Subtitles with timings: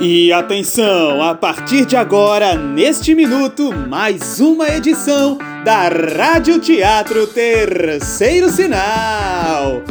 [0.00, 8.50] E atenção, a partir de agora, neste minuto, mais uma edição da Rádio Teatro Terceiro
[8.50, 9.82] Sinal.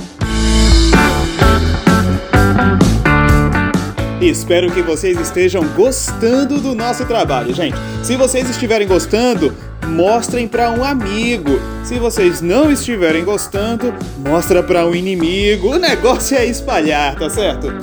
[4.21, 7.77] Espero que vocês estejam gostando do nosso trabalho, gente.
[8.03, 9.53] Se vocês estiverem gostando,
[9.87, 11.59] mostrem para um amigo.
[11.83, 15.69] Se vocês não estiverem gostando, mostra para um inimigo.
[15.69, 17.73] O negócio é espalhar, tá certo?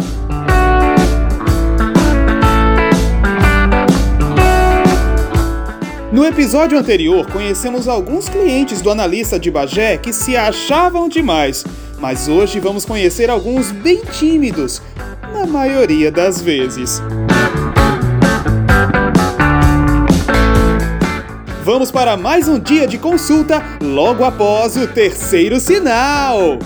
[6.13, 11.65] No episódio anterior, conhecemos alguns clientes do analista de Bagé que se achavam demais,
[12.01, 14.83] mas hoje vamos conhecer alguns bem tímidos,
[15.33, 17.01] na maioria das vezes.
[21.63, 26.59] Vamos para mais um dia de consulta logo após o terceiro sinal.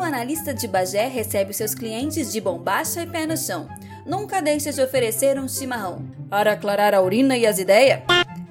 [0.00, 3.68] O analista de Bagé recebe seus clientes de bombacha e pé no chão.
[4.06, 6.02] Nunca deixa de oferecer um chimarrão.
[6.30, 8.00] Para aclarar a urina e as ideias.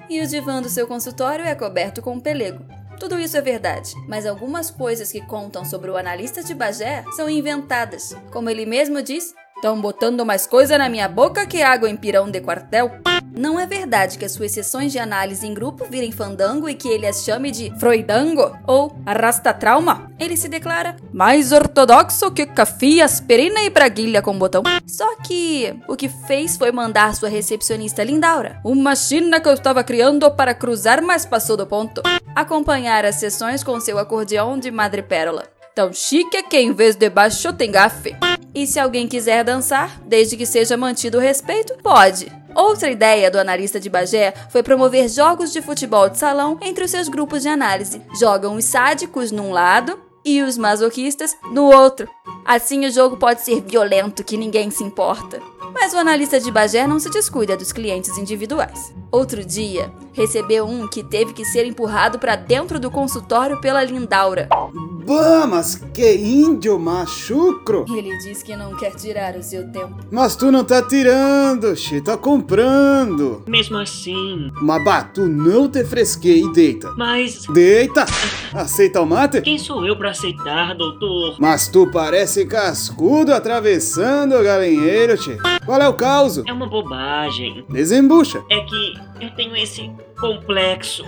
[0.08, 2.64] E o divã do seu consultório é coberto com um pelego.
[3.00, 7.28] Tudo isso é verdade, mas algumas coisas que contam sobre o analista de Bagé são
[7.28, 8.16] inventadas.
[8.30, 12.30] Como ele mesmo diz, estão botando mais coisa na minha boca que água em pirão
[12.30, 12.92] de quartel.
[13.40, 16.86] Não é verdade que as suas sessões de análise em grupo virem fandango e que
[16.86, 20.12] ele as chame de Freudango ou arrasta trauma?
[20.18, 24.62] Ele se declara mais ortodoxo que café, aspirina e braguilha com botão.
[24.86, 29.82] Só que o que fez foi mandar sua recepcionista Lindaura, uma china que eu estava
[29.82, 32.02] criando para cruzar, mas passou do ponto,
[32.36, 35.59] acompanhar as sessões com seu acordeão de madrepérola.
[35.74, 38.16] Tão chique é que em vez de baixo tem gafe.
[38.54, 42.30] E se alguém quiser dançar, desde que seja mantido o respeito, pode.
[42.54, 46.90] Outra ideia do analista de Bagé foi promover jogos de futebol de salão entre os
[46.90, 48.02] seus grupos de análise.
[48.18, 52.08] Jogam os sádicos num lado e os masoquistas no outro.
[52.44, 55.40] Assim o jogo pode ser violento que ninguém se importa.
[55.72, 58.92] Mas o analista de Bagé não se descuida dos clientes individuais.
[59.12, 64.48] Outro dia, recebeu um que teve que ser empurrado para dentro do consultório pela Lindaura.
[65.06, 67.84] Bah, mas que índio machucro!
[67.88, 69.96] Ele diz que não quer tirar o seu tempo.
[70.10, 73.42] Mas tu não tá tirando, che, tá comprando.
[73.46, 74.50] Mesmo assim.
[74.60, 76.92] Mas bah, tu não te fresquei e deita.
[76.96, 77.44] Mas.
[77.52, 78.04] Deita!
[78.52, 79.40] Aceita o mate?
[79.40, 81.36] Quem sou eu para aceitar, doutor?
[81.38, 85.38] Mas tu parece cascudo atravessando o galinheiro, che.
[85.64, 86.44] Qual é o causo?
[86.46, 87.64] É uma bobagem.
[87.68, 88.42] Desembucha.
[88.50, 91.04] É que eu tenho esse complexo.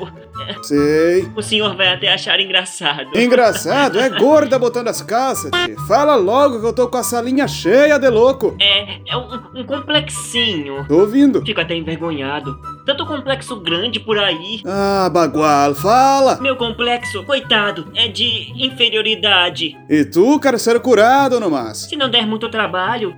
[0.63, 1.31] Sei.
[1.37, 3.17] O senhor vai até achar engraçado.
[3.17, 5.77] Engraçado, é gorda botando as calças, che.
[5.87, 8.57] Fala logo que eu tô com a salinha cheia de louco.
[8.61, 10.85] É, é um, um complexinho.
[10.89, 11.45] Tô ouvindo.
[11.45, 12.59] Fico até envergonhado.
[12.85, 14.61] Tanto complexo grande por aí.
[14.67, 16.41] Ah, bagual, fala.
[16.41, 19.77] Meu complexo, coitado, é de inferioridade.
[19.89, 21.79] E tu quer ser curado, no mas.
[21.83, 23.15] Se não der muito trabalho,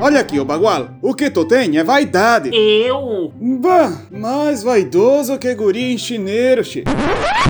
[0.00, 0.90] Olha aqui, ô bagual.
[1.02, 2.50] O que tu tem é vaidade.
[2.52, 3.32] eu.
[3.60, 6.84] Bah, mais vaidoso que guri em chineiro, che.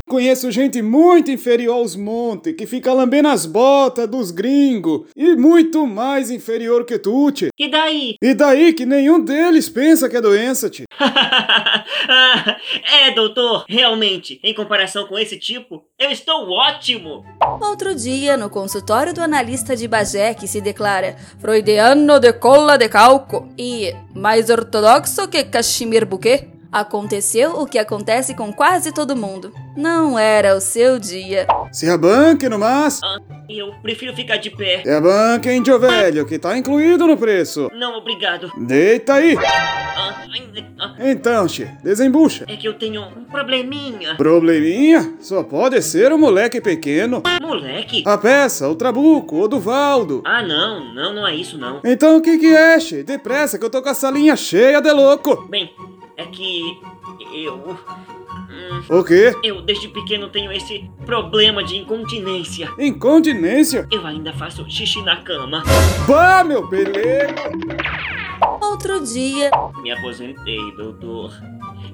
[0.09, 5.85] Conheço gente muito inferior aos montes, que fica lambendo as botas dos gringos, e muito
[5.85, 7.49] mais inferior que tu, tchê.
[7.59, 8.15] E daí?
[8.23, 10.85] E daí que nenhum deles pensa que é doença, tchê.
[13.07, 17.25] É, doutor, realmente, em comparação com esse tipo, eu estou ótimo.
[17.61, 22.87] Outro dia, no consultório do analista de Bagé, que se declara freudiano de cola de
[22.89, 29.53] calco e mais ortodoxo que Cachemir Bouquet, aconteceu o que acontece com quase todo mundo.
[29.77, 31.47] Não era o seu dia.
[31.73, 33.01] Se abanque no mas.
[33.49, 34.83] Eu prefiro ficar de pé.
[34.83, 37.71] Se abanque, índio velho, que tá incluído no preço.
[37.75, 38.51] Não, obrigado.
[38.59, 39.37] Deita aí.
[39.39, 40.25] Ah,
[40.79, 42.45] ah, Então, che, desembucha.
[42.49, 44.15] é que eu tenho um probleminha.
[44.17, 45.15] Probleminha?
[45.21, 47.23] Só pode ser um moleque pequeno.
[47.41, 48.03] Moleque?
[48.07, 50.23] A peça, o trabuco, o do Valdo.
[50.25, 51.81] Ah, não, não, não é isso não.
[51.85, 53.03] Então o que que é, che?
[53.03, 55.47] Depressa que eu tô com a salinha cheia de louco.
[55.49, 55.71] Bem,
[56.17, 56.79] é que
[57.33, 57.77] eu.
[58.51, 59.35] hum, O quê?
[59.43, 62.71] eu desde pequeno tenho esse problema de incontinência.
[62.79, 63.87] Incontinência?
[63.91, 65.63] Eu ainda faço xixi na cama.
[66.09, 67.35] Bah, meu pelego!
[68.63, 69.51] Outro dia,
[69.83, 71.33] Me aposentei, doutor.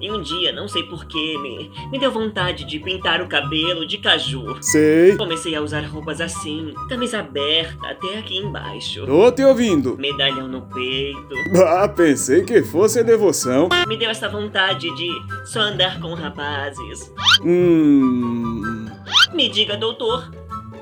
[0.03, 3.99] E um dia, não sei porquê, me, me deu vontade de pintar o cabelo de
[3.99, 4.57] caju.
[4.61, 5.17] Sei.
[5.17, 9.07] Comecei a usar roupas assim, camisa aberta até aqui embaixo.
[9.07, 9.97] Tô te ouvindo.
[9.97, 11.37] Medalhão no peito.
[11.65, 13.69] Ah, pensei que fosse devoção.
[13.87, 15.09] Me deu essa vontade de
[15.45, 17.13] só andar com rapazes.
[17.45, 18.87] Hum.
[19.33, 20.33] Me diga, doutor,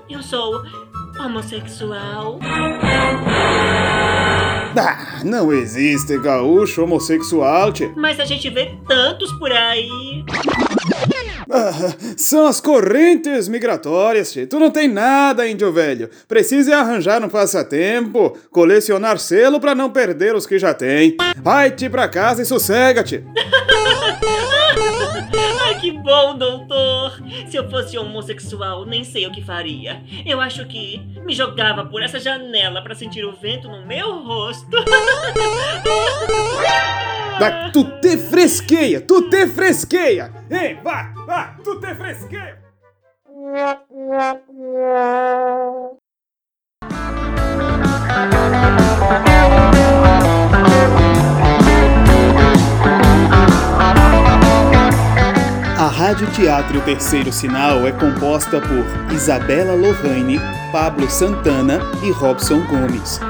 [0.08, 0.62] Eu sou
[1.18, 2.38] homossexual.
[4.76, 7.90] Ah, não existe gaúcho homossexual, tchê.
[7.96, 10.24] Mas a gente vê tantos por aí.
[11.50, 11.72] Ah,
[12.16, 14.46] são as correntes migratórias, tchê.
[14.46, 16.08] Tu não tem nada, índio velho.
[16.28, 21.16] Precisa arranjar um passatempo, colecionar selo pra não perder os que já tem.
[21.42, 23.24] Vai-te pra casa e sossega-te.
[27.60, 30.02] eu fosse homossexual, nem sei o que faria.
[30.24, 34.76] Eu acho que me jogava por essa janela pra sentir o vento no meu rosto.
[37.38, 40.32] Vai, tu te fresqueia, tu te fresqueia!
[40.50, 42.60] Ei, vá, vá, tu te fresqueia!
[56.10, 60.40] Rádio Teatro Terceiro Sinal é composta por Isabela Lohane,
[60.72, 63.20] Pablo Santana e Robson Gomes.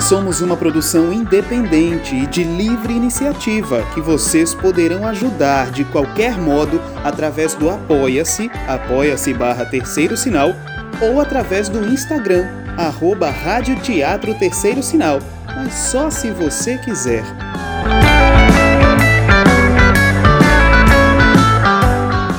[0.00, 6.80] Somos uma produção independente e de livre iniciativa que vocês poderão ajudar de qualquer modo
[7.02, 10.54] através do Apoia-se, apoia-se barra terceiro sinal,
[11.00, 12.46] ou através do Instagram,
[12.78, 15.18] arroba Rádio Teatro Terceiro Sinal,
[15.54, 17.24] mas só se você quiser.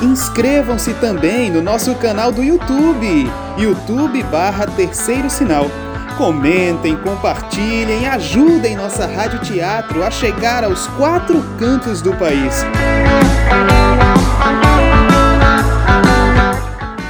[0.02, 5.66] Inscrevam-se também no nosso canal do YouTube, YouTube barra Terceiro Sinal.
[6.16, 12.64] Comentem, compartilhem, ajudem nossa Rádio Teatro a chegar aos quatro cantos do país.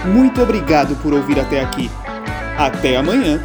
[0.06, 1.90] Muito obrigado por ouvir até aqui.
[2.56, 3.40] Até amanhã!